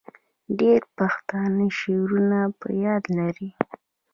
ډیری 0.57 0.89
پښتانه 0.97 1.65
شعرونه 1.79 2.39
په 2.59 2.67
یاد 2.83 3.03
لري. 3.17 3.49